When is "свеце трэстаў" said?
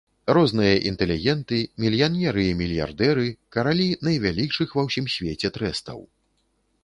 5.17-5.99